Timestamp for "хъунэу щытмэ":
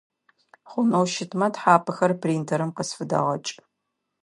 0.69-1.47